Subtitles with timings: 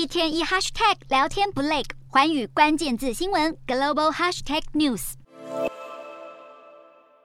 [0.00, 5.12] 一天一 hashtag 聊天不累，环宇关键字新闻 global hashtag news。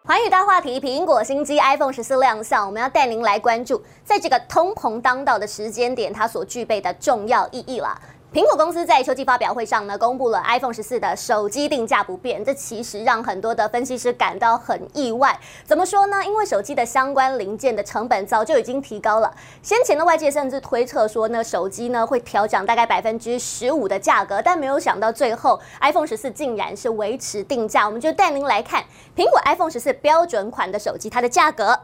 [0.04, 7.98] 环宇大话题：苹果新机 iPhone 十四亮相，我们要带您来关注，在这个通膨当道的时间点，它所具备的重要意义了。
[8.34, 15.40] 苹果公司在秋季发表会上呢，公布了 iPhone 十四的手机定价不变，这其实让很多的分析师感到很意外。
[15.64, 16.22] 怎么说呢？
[16.26, 27.86] 因为手机的相关零件的成本早就已经提高了，先前的外界甚至推测说呢，手机呢会调涨大概百分之十五的价格，但没有想到最后 iPhone 十四竟然是维持定价。
[27.86, 28.84] 我们就带您来看
[29.16, 31.80] 苹果 iPhone 十四标准款的手机，它的价格。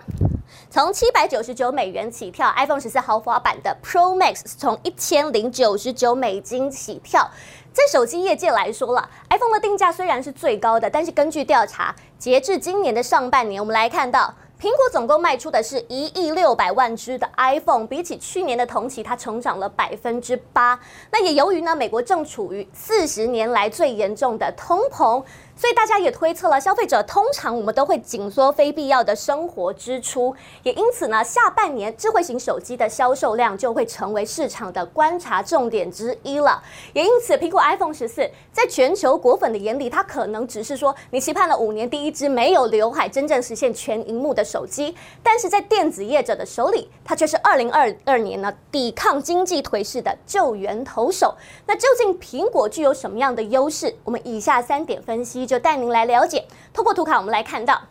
[0.69, 7.29] 从七百九十九美元起跳，iPhone 十四豪华版的 Pro Max 从一千零九十九美金起跳。
[7.73, 14.33] 在手机业界来说了，iPhone 的定价虽然是最高的，但是根据调查，截至今年的上半年，我们来看到。
[14.59, 20.79] 苹果总共卖出的是一亿六百万只的 iPhone，比起去年的同期，它成长了百分之八。
[21.11, 25.23] 那也由于呢，美国正处于四十年来最严重的通膨，
[25.61, 36.61] 所以大家也推测了，消费者通常我们都会紧缩非必要的生活支出，也因此呢，下半年智慧型手机的销售量就会成为市场的观察重点之一了。
[36.93, 44.41] 也因此，苹果 iPhone 十四在全球果粉的眼里，它可能只是说你期盼了五年第一支没有刘海、真正实现全荧幕的。
[44.43, 51.35] 手机，但是在电子业者的手里，它却是二零二二年呢抵抗经济颓势的救援投手。
[51.67, 53.95] 那究竟苹果具有什么样的优势？
[54.03, 56.45] 我们以下三点分析就带您来了解。
[56.71, 57.81] 透过图卡，我们来看到，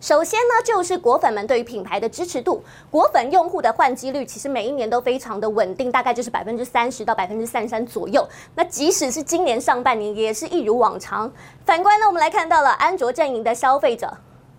[0.00, 8.28] 首先呢就是果粉们对于品牌的支持度，果粉用户的换机率其实每一年都非常的稳定，大概就是百分之三十到百分之三十三左右。
[8.56, 11.30] 那即使是今年上半年，也是一如往常。
[11.64, 14.12] 反观呢，我们来看到了安卓阵营的消费者。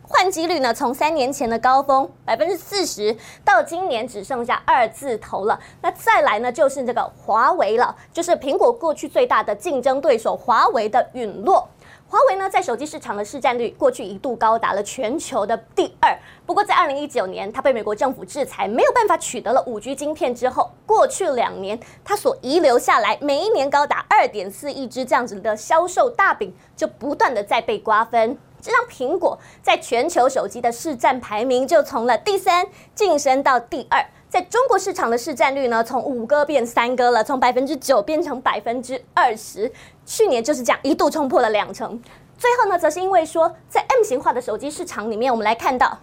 [0.08, 5.60] 换机率呢，从三年前的高峰百分之四十，到今年只剩下二字头了。
[5.82, 11.68] 那再来呢，就是这个华为了，就是苹果过去最大的竞争对手华为的陨落。
[12.08, 16.16] 华为呢，在手机市场的市占率过去一度高达了全球的第二。
[16.46, 28.38] 不过在二零一九年，它被美国政府制裁，没有办法取得了五 G 晶片之后，过去两年它所遗留下来，每一年高达二点四亿只这样子的销售大饼，就不断的在被瓜分。
[28.62, 39.72] 这让苹果在全球手机的市占排名就从了第三晋升到第二，在中国市场的市占率呢，从五哥变三哥了，从百分之九变成百分之二十，
[40.06, 42.02] 去年就是这样一度冲破了两成。
[42.38, 45.98] 最后呢，则是因为说在 M 型化的手机市场里面，我们来看到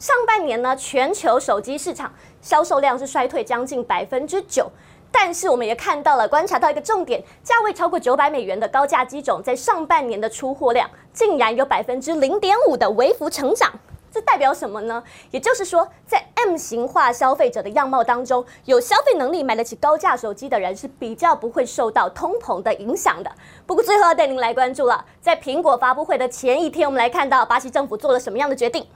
[0.00, 4.68] 上半年呢，全球手机市场销售量是衰退将近百分之九。
[5.12, 13.72] 但是我们也看到了，观察到一个重点，价位超过九百美元的高价机种，在上半年的出货量竟然有百分之零点五的微幅成长。
[14.12, 15.02] 这代表什么呢？
[15.30, 23.30] 也就是说，在 M 型化消费者的样貌当中，有消费能力买得起高价手机的人是比较不会受到通膨的影响的。
[23.66, 28.86] 不过最后要带您来关注了，在苹果发布会的前一天，我们来看到巴西政府做了什么样的决定？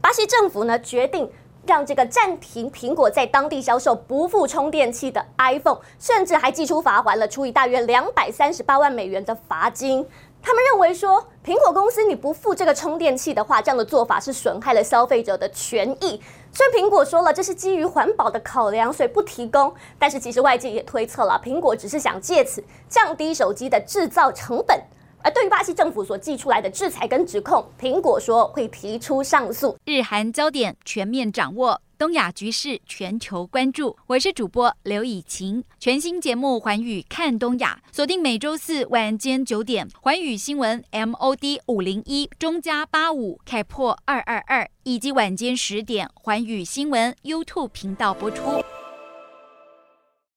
[0.00, 1.30] 巴西政府呢，决定。
[1.64, 10.04] 让这个暂停苹果在当地销售不附充电器的 iPhone，甚至还寄出罚锾了，处以大约两百三十八万美元的罚金。
[10.42, 16.20] 他们认为说，苹果公司你不付这个充电器的话，这样的做法是损害了消费者的权益。
[16.52, 24.82] 虽然苹果说了这是基于环保的考量，所以不提供，但是其实外界也推测了，苹果只是想借此降低手机的制造成本。
[25.22, 29.76] 而对于巴西政府所寄出来的制裁跟指控，苹果说会提出上诉。
[29.84, 33.96] 日韩焦点全面掌握，东亚局势全球关注。
[34.08, 48.42] 我是主播刘以晴，全新节目《寰宇看东亚》，锁定每周四晚间九点，寰宇新闻 MOD 五零一中加八五开破二二二，以及晚间十点，寰宇新闻 YouTube 频道播出。